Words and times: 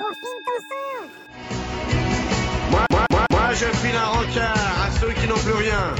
Confine 0.00 0.40
ton 0.46 0.58
sang 0.70 1.90
Moi, 2.70 2.84
moi, 2.90 3.04
moi, 3.12 3.26
moi, 3.30 3.52
je 3.52 3.66
file 3.66 3.96
un 3.96 4.06
rencard 4.06 4.86
à 4.86 4.90
ceux 4.98 5.12
qui 5.12 5.28
n'ont 5.28 5.34
plus 5.34 5.52
rien. 5.52 5.94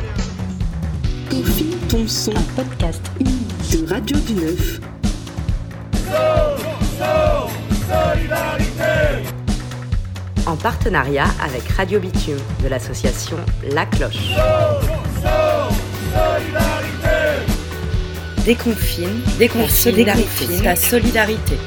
Confine 1.28 1.76
ton 1.87 2.08
son. 2.08 2.34
Un 2.34 2.63
podcast 2.63 3.02
unique 3.21 3.71
de 3.71 3.92
Radio 3.92 4.17
du 4.21 4.33
Neuf. 4.33 4.81
En 10.46 10.57
partenariat 10.57 11.27
avec 11.45 11.69
Radio 11.69 12.01
Bitume 12.01 12.39
de 12.62 12.69
l'association 12.69 13.37
La 13.75 13.85
Cloche. 13.85 14.30
Déconfine, 18.46 19.21
Déconfine, 19.39 19.95
déconfine, 19.95 20.62
ta 20.62 20.75
solidarité. 20.75 21.59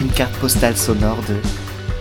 Une 0.00 0.10
carte 0.10 0.34
postale 0.36 0.76
sonore 0.76 1.18
de 1.28 1.63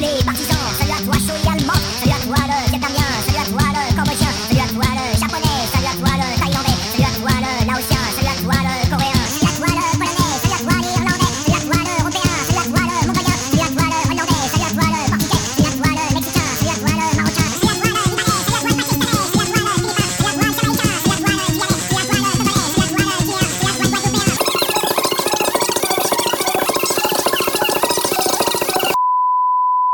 les 0.00 0.24
parties 0.24 0.49